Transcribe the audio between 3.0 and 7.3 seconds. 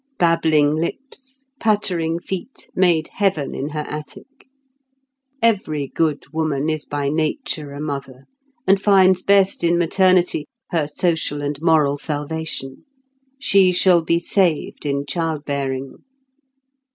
heaven in her attic. Every good woman is by